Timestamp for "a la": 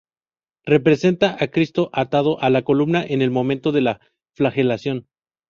2.41-2.63